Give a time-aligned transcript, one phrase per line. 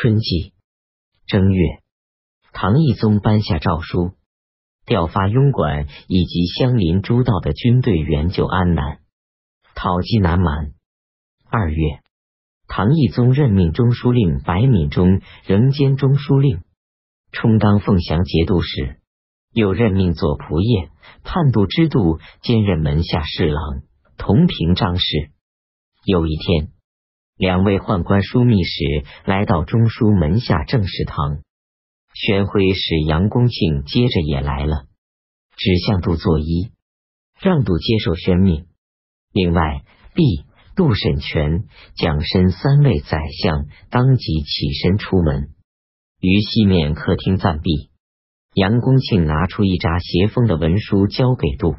[0.00, 0.52] 春季
[1.26, 1.80] 正月，
[2.52, 4.12] 唐懿宗颁下诏书，
[4.86, 9.00] 调发庸管以及相邻诸道的军队援救安南，
[9.74, 10.72] 讨击南蛮。
[11.50, 11.98] 二月，
[12.68, 16.62] 唐懿宗任命中书令白敏中仍兼中书令，
[17.32, 19.00] 充当凤翔节度使，
[19.52, 20.92] 又任命左仆射、
[21.24, 23.82] 判度支度兼任门下侍郎，
[24.16, 25.32] 同平章事。
[26.04, 26.77] 有一天。
[27.38, 31.38] 两位宦官枢密使来到中书门下正事堂，
[32.12, 34.86] 宣徽使杨公庆接着也来了，
[35.56, 36.72] 指向杜作揖，
[37.40, 38.66] 让杜接受宣命。
[39.32, 39.84] 另外，
[40.14, 40.24] 毕、
[40.74, 45.50] 杜审权、蒋申三位宰相当即起身出门，
[46.20, 47.90] 于西面客厅暂避。
[48.54, 51.76] 杨公庆拿出一扎斜封的文书交给杜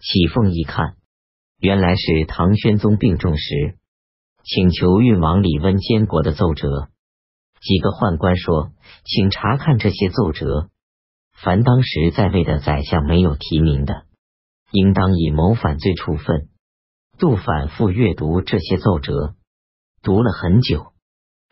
[0.00, 0.94] 启凤一看，
[1.58, 3.74] 原来是唐宣宗病重时。
[4.48, 6.88] 请求运往李温监国的奏折。
[7.60, 8.70] 几个宦官说
[9.04, 10.70] ：“请查看这些奏折，
[11.32, 14.04] 凡当时在位的宰相没有提名的，
[14.70, 16.48] 应当以谋反罪处分。”
[17.18, 19.34] 杜反复阅读这些奏折，
[20.00, 20.92] 读了很久，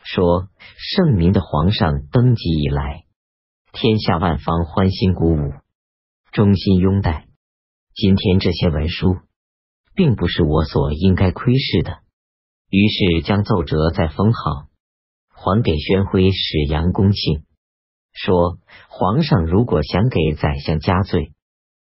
[0.05, 0.48] 说
[0.79, 3.06] ：“圣明的皇上登基以来，
[3.73, 5.53] 天下万方欢欣鼓舞，
[6.31, 7.27] 忠心拥戴。
[7.92, 9.17] 今天这些文书，
[9.97, 11.98] 并不是我所应该窥视的。”
[12.70, 14.67] 于是将奏折再封好，
[15.31, 17.45] 还给宣徽使杨公庆，
[18.12, 21.33] 说：“皇上如果想给宰相加罪，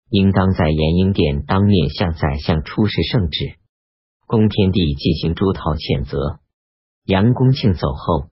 [0.09, 3.55] 应当在延英殿当面向宰相出示圣旨，
[4.27, 6.39] 恭天帝进行诸套谴责。”
[7.05, 8.29] 杨公庆走后，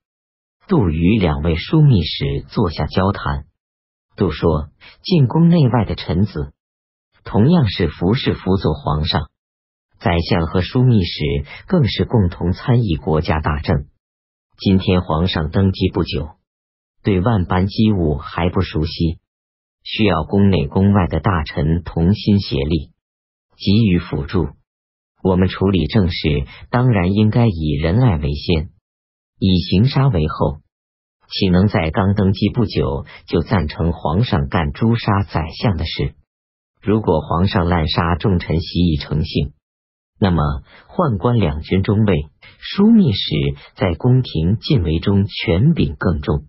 [0.68, 3.46] 杜与两位枢密使坐下交谈。
[4.16, 4.70] 杜说
[5.04, 6.54] ：“进宫内外的臣子，
[7.24, 9.30] 同样是服侍辅佐皇上。”
[10.04, 13.86] 宰相和枢密使更是共同参与国家大政。
[14.58, 16.32] 今天皇上登基不久，
[17.04, 19.20] 对万般机务还不熟悉，
[19.84, 22.90] 需要宫内宫外的大臣同心协力，
[23.56, 24.50] 给予辅助。
[25.24, 28.70] 我们处理政事，当然应该以仁爱为先，
[29.38, 30.62] 以行杀为后。
[31.30, 36.16] 岂能在刚登基不久就赞成皇上干诛杀宰相的事？
[36.82, 39.54] 如果皇上滥杀重臣，习以成性。
[40.24, 40.44] 那么，
[40.88, 46.46] 宦官两军中尉、枢密使在宫廷禁卫中权柄更重，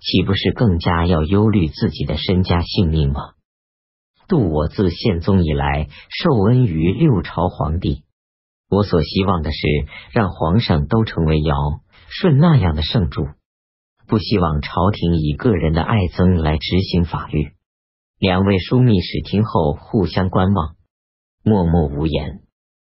[0.00, 3.20] 岂不是更加要忧虑自己的身家性命吗？
[4.26, 8.02] 度我自宪宗以来受恩于六朝皇帝，
[8.68, 9.58] 我所希望的是
[10.10, 11.54] 让皇上都成为尧
[12.10, 13.28] 舜那样的圣主，
[14.08, 17.52] 不希望朝廷以个人的爱憎来执行法律。
[18.18, 20.74] 两位枢密使听后互相观望，
[21.44, 22.40] 默默无言。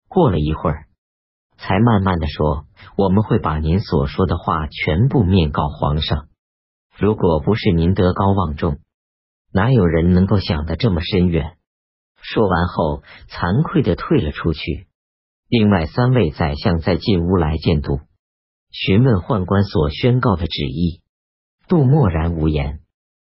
[0.08, 0.86] 过了一会儿，
[1.56, 6.28] 才慢慢的说：“我们会把您所说的话全部面告皇上。
[6.98, 8.78] 如果不是您德高望重，
[9.52, 11.56] 哪有人能够想得这么深远？”
[12.20, 14.88] 说完后，惭愧的退了出去。
[15.48, 18.00] 另外三位宰相在进屋来见杜，
[18.70, 21.00] 询问宦官所宣告的旨意。
[21.68, 22.80] 杜默然无言。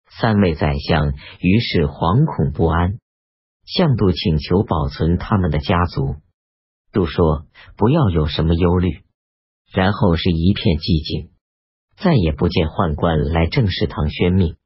[0.09, 2.99] 三位宰相于是惶恐不安，
[3.65, 6.17] 向杜请求保存他们的家族。
[6.93, 7.47] 杜说
[7.77, 9.03] ：“不要有什么忧虑。”
[9.73, 11.31] 然后是一片寂静，
[11.97, 14.57] 再也不见宦官来正式堂宣命。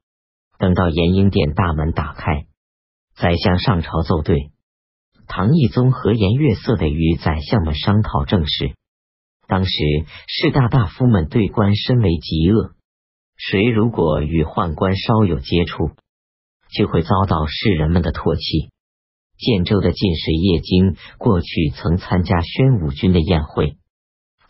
[0.57, 2.47] 等到延英殿大门打开，
[3.15, 4.51] 宰相上朝奏对。
[5.27, 8.73] 唐懿宗和颜悦色的与宰相们商讨政事。
[9.47, 9.71] 当时
[10.27, 12.73] 士大大夫们对官深为极恶，
[13.35, 15.91] 谁如果与宦官稍有接触，
[16.71, 18.71] 就会遭到世人们的唾弃。
[19.37, 23.77] 建州的进士叶京过去曾参加宣武军的宴会，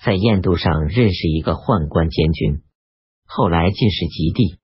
[0.03, 2.62] 在宴度上认识一个宦官监军，
[3.25, 4.57] 后来进士及第，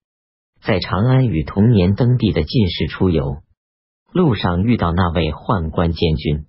[0.62, 3.42] 在长安与同年登第的进士出游，
[4.14, 6.46] 路上遇到那位宦官监军，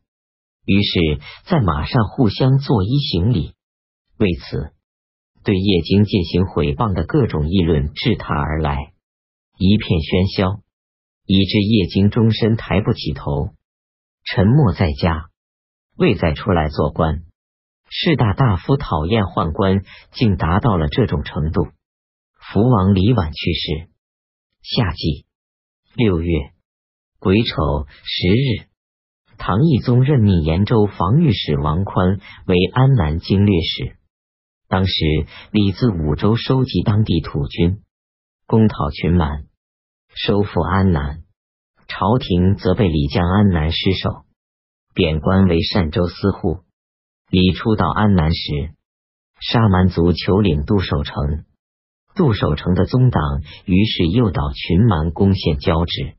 [0.67, 3.55] 于是，在马上互相作揖行礼。
[4.19, 4.73] 为此，
[5.43, 8.93] 对叶京进行毁谤的各种议论至他而来，
[9.57, 10.61] 一片喧嚣，
[11.25, 13.55] 以致叶京终身抬不起头。
[14.25, 15.29] 沉默在家，
[15.97, 17.23] 未再出来做官。
[17.91, 21.69] 士大大夫讨厌宦官，竟达到了这种程度。
[22.39, 23.91] 福王李婉去世。
[24.63, 25.27] 夏季
[25.95, 26.53] 六月
[27.19, 28.69] 癸丑十日，
[29.39, 33.97] 唐懿宗任命延州防御使王宽为安南经略使。
[34.69, 34.95] 当时
[35.51, 37.83] 李自五州收集当地土军，
[38.47, 39.47] 攻讨群蛮，
[40.15, 41.25] 收复安南。
[41.95, 44.25] 朝廷则被李将安南失守，
[44.95, 46.61] 贬官为善州司户。
[47.29, 48.71] 李初到安南时，
[49.41, 51.45] 沙蛮族求领杜守城，
[52.15, 53.23] 杜守成的宗党
[53.67, 56.15] 于是诱导群蛮攻陷交趾。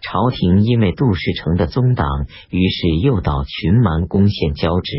[0.00, 2.06] 朝廷因为杜世成的宗党，
[2.48, 4.92] 于是诱导群蛮攻陷交趾。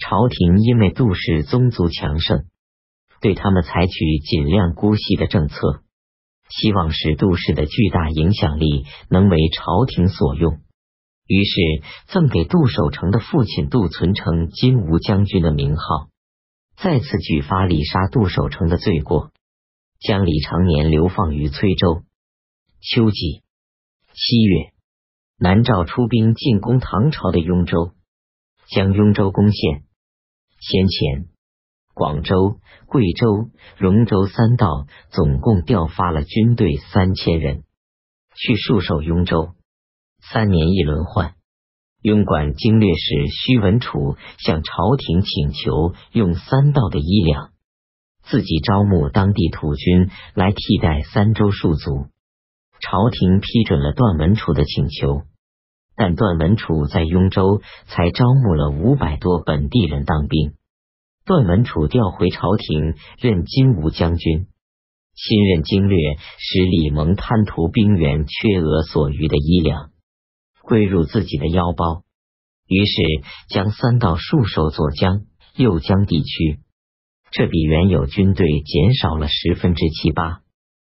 [0.00, 2.46] 朝廷因为杜氏宗族强盛，
[3.20, 5.82] 对他们采取尽量姑息的政策，
[6.50, 10.60] 希望使杜氏的巨大影响力能为朝廷所用。
[11.26, 16.08] 于是赠给杜守成的父亲杜存成金吾将军的名号，
[16.76, 19.30] 再次举发李杀杜守成的罪过，
[20.00, 22.02] 将李长年流放于崔州。
[22.80, 23.42] 秋季
[24.14, 24.72] 七月，
[25.38, 27.92] 南诏出兵进攻唐朝的雍州，
[28.70, 29.82] 将雍州攻陷。
[30.60, 31.28] 先前
[31.98, 37.64] 广州、贵州、荣州三道总共调发了军队三千人
[38.36, 39.48] 去戍守雍州。
[40.22, 41.34] 三年一轮换，
[42.00, 47.50] 庸管经略使徐文楚向朝廷请求用三道的衣粮，
[48.22, 52.06] 自己招募当地土军来替代三州戍卒。
[52.80, 55.22] 朝廷批准了段文楚的请求，
[55.96, 60.54] 但段文楚在雍州才招募了五百多本地人当兵。
[61.28, 64.46] 段文楚调回朝廷任金吾将军，
[65.14, 65.98] 新任经略
[66.38, 69.90] 使李蒙贪图兵员缺额所余的衣粮。
[70.62, 72.02] 归入自己的腰包，
[72.66, 73.02] 于是
[73.50, 76.60] 将三道戍守左江、右江地区，
[77.30, 80.40] 这比原有军队减少了十分之七八。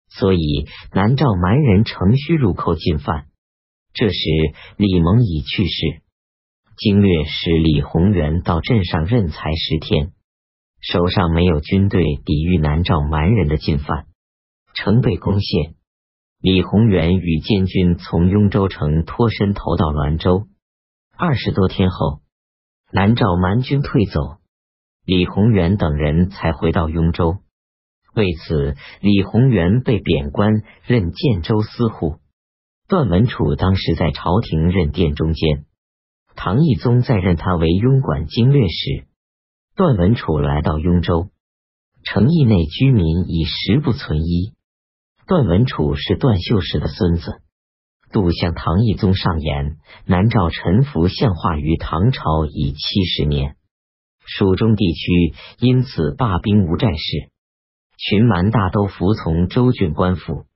[0.08, 3.26] 所以南诏蛮人乘虚入寇进犯。
[3.94, 4.20] 这时
[4.78, 6.02] 李蒙已去世，
[6.78, 10.14] 经略使李宏元到镇上任才十天，
[10.82, 14.08] 手上没有军队抵御南诏蛮人的进犯，
[14.74, 15.76] 城被攻陷。
[16.42, 20.48] 李宏元与监军从雍州城脱身投到滦州。
[21.16, 22.22] 二十多天后，
[22.92, 24.40] 南诏蛮军退走，
[25.06, 27.38] 李宏元等人才回到雍州。
[28.16, 32.16] 为此，李宏元被贬官，任建州司户。
[32.88, 35.66] 段文楚当时在朝廷任殿中监，
[36.36, 39.06] 唐懿宗再任他为庸管经略使。
[39.74, 41.30] 段文楚来到雍州，
[42.04, 44.52] 城邑内居民已食不存衣。
[45.28, 47.42] 段文楚是段秀实的孙子，
[48.12, 53.56] 杜向唐懿宗上言，南诏臣服相化于唐朝已七十年，
[54.26, 57.32] 蜀中地区因此罢兵无战事，
[57.98, 60.48] 群蛮大都服从州郡官府。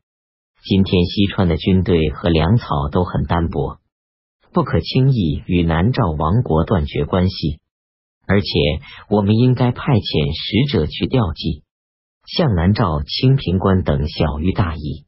[0.62, 3.80] 今天西川的军队和粮草都很单薄，
[4.52, 7.62] 不可轻易与南诏王国断绝关系，
[8.28, 8.48] 而且
[9.10, 11.64] 我们应该派遣使者去调剂。
[12.28, 15.06] 向南诏清平官等小于大意，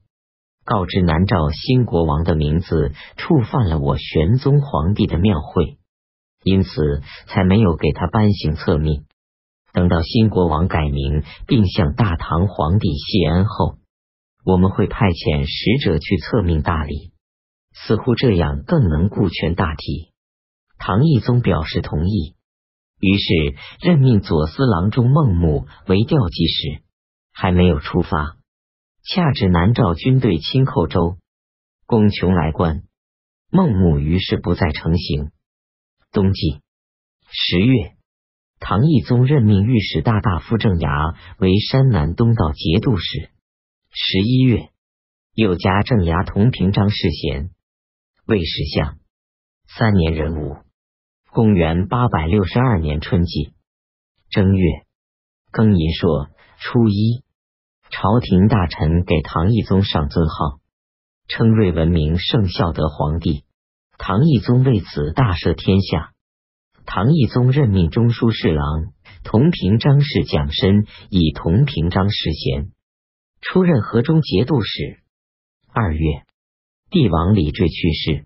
[0.64, 5.80] 告知南诏新国王的名字触犯了我玄宗皇帝的庙会，
[6.44, 9.06] 因此才没有给他颁行册命。
[9.74, 13.78] 等到新国王改名并向大唐皇帝谢恩后，
[14.46, 17.14] 我们会派遣使者去册命大理，
[17.74, 20.12] 似乎这样更能顾全大体。
[20.78, 22.36] 唐懿宗表示同意，
[23.00, 26.84] 于是任命左司郎中孟穆为调剂使。
[27.40, 28.38] 还没有出发，
[29.04, 31.20] 恰至南诏军队侵寇州，
[31.86, 32.82] 攻邛来关，
[33.52, 35.30] 孟母于是不再成行。
[36.12, 36.62] 冬季
[37.30, 37.96] 十月，
[38.60, 40.90] 唐懿宗任命御史大大夫郑牙
[41.38, 43.30] 为山南东道节度使。
[43.92, 44.70] 十一月，
[45.36, 47.52] 又加郑牙同平章事贤，
[48.26, 48.98] 魏史相。
[49.68, 50.56] 三年壬午，
[51.38, 53.54] 公元八百六十二年春季
[54.32, 54.66] 正月
[55.52, 57.22] 庚寅朔初一。
[57.92, 60.60] 朝廷大臣给唐懿宗上尊号，
[61.28, 63.44] 称瑞文明圣孝德皇帝。
[64.00, 66.12] 唐懿宗为此大赦天下。
[66.88, 72.72] 唐懿宗任命中书侍郎同平章事蒋申以同平章事贤，
[73.42, 75.04] 出任河中节度使。
[75.72, 76.24] 二月，
[76.90, 78.26] 帝王李坠去世，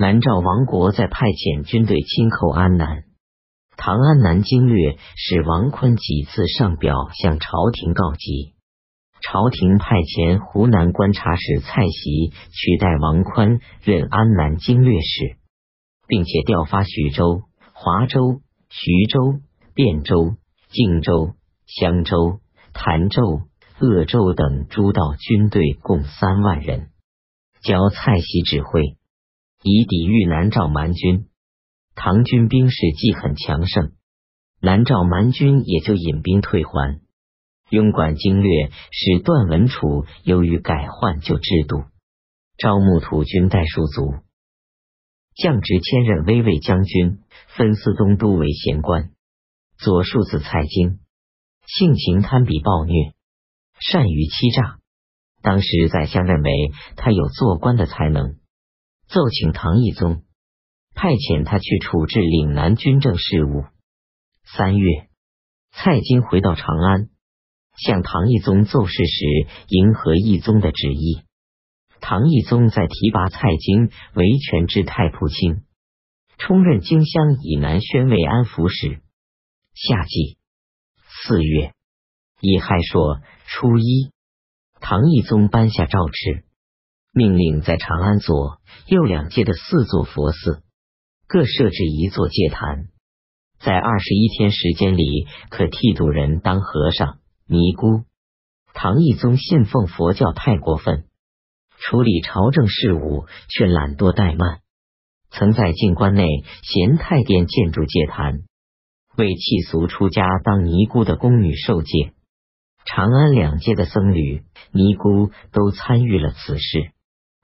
[0.00, 3.04] 南诏王国在派遣军队侵寇安南。
[3.76, 8.54] 唐安南经略使王坤几次上表向朝廷告急。
[9.20, 15.36] 朝廷派遣湖南观察使蔡袭取代王宽任安南经略使，
[16.08, 17.42] 并且调发徐州、
[17.74, 18.40] 华州、
[18.70, 19.34] 徐州、
[19.74, 20.36] 汴州、
[20.70, 21.34] 荆州、
[21.66, 22.40] 襄州、
[22.72, 23.42] 潭州、
[23.78, 26.88] 鄂州等诸道军队共三万人，
[27.62, 28.96] 交蔡袭指挥，
[29.62, 31.26] 以抵御南诏蛮军。
[31.94, 33.92] 唐军兵势既很强盛，
[34.60, 37.00] 南诏蛮军也就引兵退还。
[37.68, 41.84] 庸管经略使段文楚由于改换旧制度，
[42.58, 44.24] 招募土军代戍卒，
[45.36, 47.20] 降职迁任威卫将军、
[47.56, 49.10] 分司东都为闲官。
[49.78, 50.98] 左庶子蔡京
[51.66, 53.12] 性情贪比暴虐，
[53.78, 54.78] 善于欺诈。
[55.42, 56.50] 当时宰相认为
[56.96, 58.39] 他有做官的才能，
[59.12, 60.22] 奏请唐懿宗
[60.94, 63.64] 派遣他去处置岭南军政事务。
[64.44, 65.08] 三月，
[65.72, 67.08] 蔡京回到长安，
[67.76, 69.24] 向唐懿宗奏事时，
[69.66, 71.22] 迎合懿宗的旨意。
[72.00, 75.64] 唐懿宗在提拔蔡京为权知太仆卿，
[76.38, 79.02] 充任荆襄以南宣慰安抚使。
[79.74, 80.38] 夏季
[81.26, 81.72] 四月
[82.40, 84.12] 乙亥朔初一。
[84.78, 86.44] 唐懿宗颁下诏敕，
[87.12, 88.59] 命令在长安左
[88.90, 90.64] 右两界的四座佛寺
[91.28, 92.88] 各设置一座戒坛，
[93.60, 98.02] 在二十一天时间里可剃度人当和尚、尼姑。
[98.74, 101.04] 唐懿宗信奉佛教太过分，
[101.78, 104.58] 处理朝政事务却懒惰怠慢，
[105.30, 106.26] 曾在进关内
[106.62, 108.40] 咸泰殿建筑戒坛，
[109.16, 112.12] 为弃俗出家当尼姑的宫女受戒。
[112.86, 114.42] 长安两界的僧侣、
[114.72, 116.90] 尼姑都参与了此事。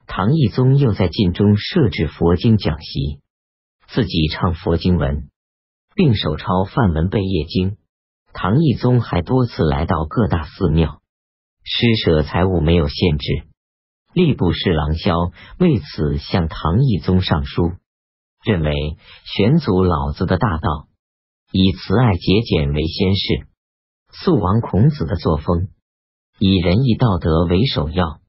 [0.07, 3.21] 唐懿宗又在禁中设置佛经讲习，
[3.89, 5.29] 自己唱佛经文，
[5.95, 7.77] 并手抄梵文背业经。
[8.33, 11.01] 唐懿宗还多次来到各大寺庙，
[11.65, 13.27] 施舍财物没有限制。
[14.15, 17.73] 吏部侍郎萧为此向唐懿宗上书，
[18.45, 20.89] 认为玄祖老子的大道
[21.53, 23.47] 以慈爱节俭为先事。
[24.13, 25.69] 素王孔子的作风
[26.39, 28.21] 以仁义道德为首要，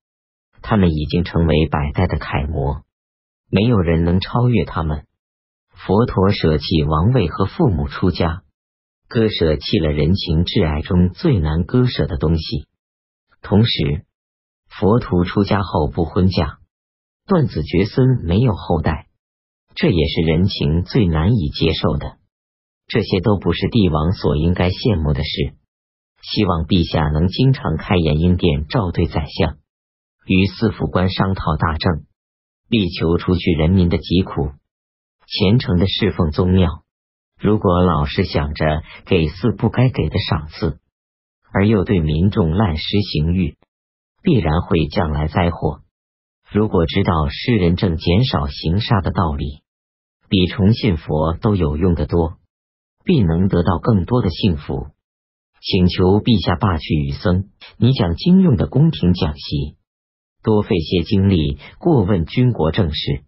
[0.62, 2.84] 他们已经成为百代的楷模，
[3.50, 5.06] 没有人能超越他们。
[5.70, 8.44] 佛陀舍弃王位和父母出家，
[9.08, 12.66] 割舍弃了人情挚爱中最难割舍的东西。
[13.42, 14.06] 同时，
[14.68, 16.58] 佛徒出家后不婚嫁，
[17.28, 19.08] 断子绝孙，没有后代，
[19.76, 22.18] 这也是人情最难以接受的。
[22.88, 25.54] 这些都不是帝王所应该羡慕的事。
[26.22, 29.58] 希望陛下能经常开眼应殿，召对宰相，
[30.28, 32.04] 与四府官商讨大政，
[32.68, 34.52] 力求除去人民的疾苦，
[35.26, 36.84] 虔诚的侍奉宗庙。
[37.40, 40.80] 如果老是想着给四不该给的赏赐，
[41.54, 43.56] 而又对民众滥施刑狱，
[44.22, 45.80] 必然会将来灾祸。
[46.52, 49.62] 如果知道施仁政减少刑杀的道理，
[50.28, 52.38] 比崇信佛都有用的多，
[53.06, 54.88] 必能得到更多的幸福。
[55.62, 59.78] 请求陛下罢去与僧，你讲经用的宫廷讲习，
[60.44, 63.24] 多费些精力过问军国政事。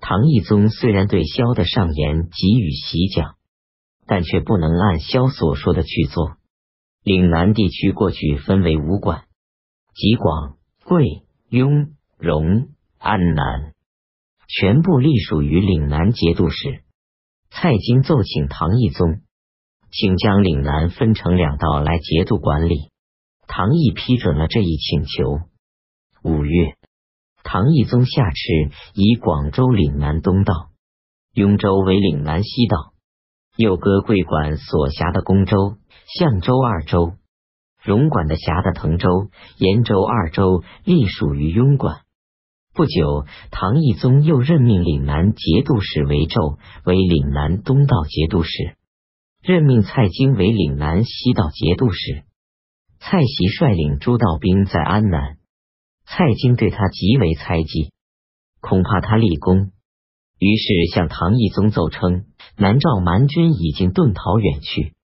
[0.00, 3.34] 唐懿宗虽然对萧的上言给予习讲，
[4.06, 6.36] 但却不能按萧所说的去做。
[7.02, 9.24] 岭南地区过去分为五管：
[9.94, 12.68] 吉广、贵、雍、荣、
[12.98, 13.72] 安、南，
[14.46, 16.82] 全部隶属于岭南节度使。
[17.50, 19.20] 蔡京奏请唐懿宗。
[19.90, 22.90] 请将岭南分成两道来节度管理。
[23.46, 25.40] 唐毅批准了这一请求。
[26.24, 26.74] 五月，
[27.44, 30.70] 唐懿宗下敕以广州岭南东道、
[31.32, 32.92] 雍州为岭南西道，
[33.56, 35.76] 又割桂管所辖的公州、
[36.18, 37.12] 象州二州，
[37.82, 42.00] 荣管的辖的滕州、延州二州隶属于雍管。
[42.74, 48.76] 不久，唐懿宗又任命岭南节度使韦胄为岭南东道节度使。
[49.40, 52.24] 任命蔡京为岭南西道节度使，
[52.98, 55.37] 蔡袭率领诸道兵在安南，
[56.10, 57.92] 蔡京对他极为猜忌，
[58.60, 59.72] 恐怕他立功，
[60.38, 62.24] 于是向唐懿宗奏称，
[62.56, 64.94] 南诏蛮军已经遁逃远去，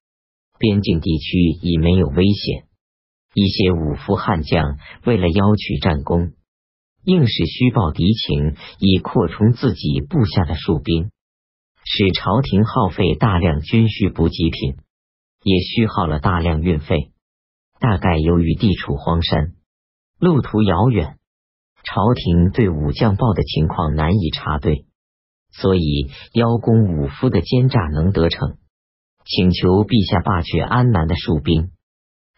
[0.58, 2.64] 边境地区已没有危险。
[3.34, 6.32] 一些武夫悍将为了邀取战功，
[7.04, 11.11] 硬是虚报敌情，以扩充自己部下的戍兵。
[11.84, 14.76] 使朝廷耗费大量军需补给品，
[15.42, 17.11] 也虚耗了大量运费。
[17.78, 19.52] 大概由于地处荒山，
[20.18, 21.18] 路途遥远，
[21.85, 24.87] 朝廷对武将报的情况难以查对，
[25.52, 28.56] 所以邀功武夫的奸诈能得逞。
[29.25, 31.71] 请求陛下罢去安南的戍兵，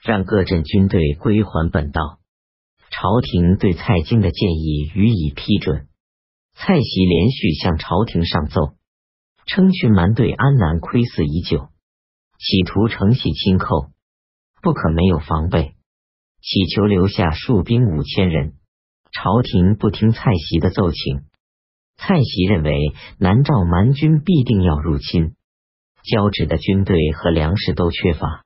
[0.02, 2.18] 让各镇军队归还本道。
[2.90, 5.88] 朝廷对蔡京的建议予以批准。
[6.54, 8.75] 蔡袭连续向朝廷上奏。
[9.47, 11.68] 称群蛮对安南窥伺已久，
[12.38, 13.90] 企图承袭轻寇，
[14.61, 15.75] 不可没有防备，
[16.40, 18.55] 祈求留下戍兵五千人。
[19.12, 21.23] 朝廷不听蔡袭的奏请，
[21.97, 25.35] 蔡袭认为南诏蛮军必定要入侵，
[26.05, 28.45] 交趾的军队和粮食都缺乏，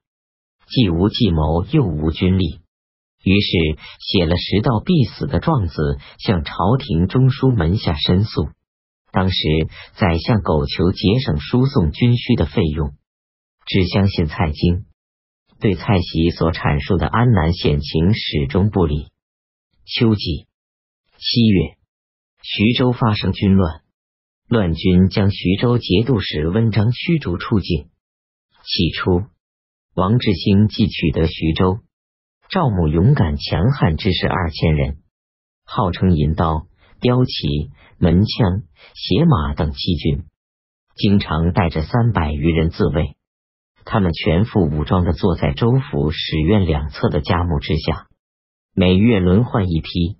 [0.69, 2.61] 既无计谋又无军力，
[3.25, 3.51] 于是
[3.99, 8.51] 写了十道必死的状子，向朝廷中书门下申诉。
[9.11, 9.37] 当时
[9.95, 12.95] 宰相苟求节省输送军需的费用，
[13.67, 14.85] 只相信蔡京，
[15.61, 19.09] 对蔡喜所阐述的安南险情始终不理。
[19.85, 20.47] 秋季
[21.19, 21.77] 七月，
[22.43, 23.83] 徐州发生军乱，
[24.49, 27.91] 乱军将徐州节度使温章驱逐出境。
[28.63, 29.25] 起初，
[29.95, 31.81] 王志兴既取得徐州，
[32.49, 35.03] 赵母勇敢强悍之士二千人，
[35.65, 36.67] 号称银刀、
[37.03, 38.63] 标旗、门枪、
[38.95, 40.25] 鞋马等七军，
[40.97, 43.15] 经常带着三百余人自卫。
[43.93, 48.07] 他们全副武装的坐在州府史院两侧的家木之下，
[48.73, 50.17] 每月轮换一批。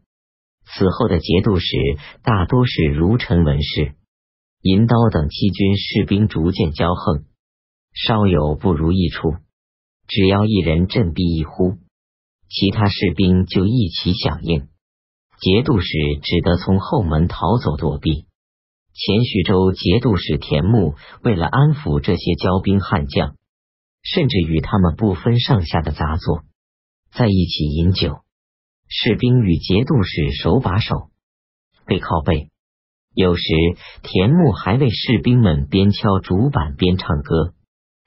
[0.65, 1.77] 此后的节度使
[2.25, 3.95] 大多是儒臣文士，
[4.61, 7.27] 银刀等七军士兵逐渐骄横，
[7.95, 9.35] 稍有不如意处，
[10.09, 11.77] 只要一人振臂一呼，
[12.49, 14.67] 其他士兵就一起响应。
[15.39, 15.87] 节度使
[16.21, 18.27] 只得从后门逃走躲避。
[18.95, 23.37] 前徐州节度使田木为了安抚这些骄兵悍将。
[24.03, 26.43] 甚至与他们不分上下的杂作，
[27.13, 28.21] 在一起饮酒。
[28.89, 31.11] 士兵与节度使手把手，
[31.87, 32.51] 背靠背。
[33.15, 33.43] 有时
[34.03, 37.55] 田木还为士兵们边敲竹板边唱歌。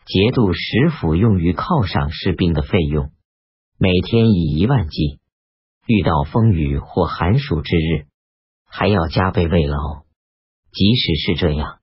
[0.05, 3.12] 节度使府用于犒赏士兵的费用，
[3.77, 5.19] 每天以一万计。
[5.85, 8.07] 遇到风雨或寒暑之日，
[8.65, 10.03] 还要加倍慰劳。
[10.71, 11.79] 即使是这样。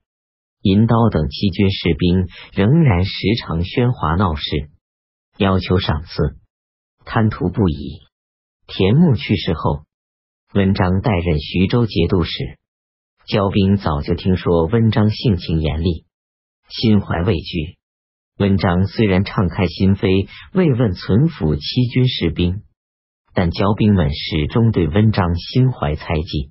[0.63, 4.71] 银刀等七军士兵仍然时常喧哗闹事，
[5.39, 6.37] 要求赏赐，
[7.07, 8.01] 贪图不已。
[8.67, 9.85] 田牧去世后，
[10.53, 12.59] 温章代任徐州节度使。
[13.27, 16.05] 骄兵早就听说温章性情严厉，
[16.69, 17.79] 心怀畏惧。
[18.37, 22.63] 温章虽然敞开心扉慰问存抚七军士兵，
[23.33, 26.51] 但骄兵们始终对温章心怀猜忌。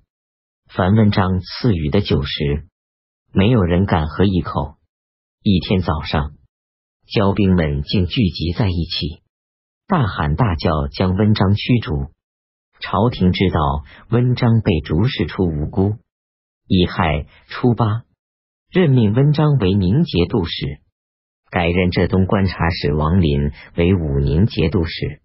[0.67, 2.65] 凡温章赐予的酒食。
[3.31, 4.75] 没有人敢喝一口。
[5.43, 6.33] 一天早上，
[7.07, 9.21] 骄兵们竟聚集在一起，
[9.87, 12.11] 大喊大叫，将温章驱逐。
[12.79, 15.97] 朝廷知道温章被逐是出无辜，
[16.67, 18.03] 乙亥初八，
[18.71, 20.79] 任命温章为宁节度使，
[21.51, 25.21] 改任浙东观察使王林为武宁节度使。